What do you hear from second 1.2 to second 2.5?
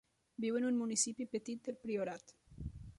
petit del Priorat.